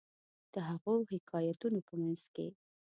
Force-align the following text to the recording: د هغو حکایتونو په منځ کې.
د 0.53 0.55
هغو 0.69 0.93
حکایتونو 1.11 1.79
په 1.87 1.93
منځ 2.01 2.21
کې. 2.35 2.47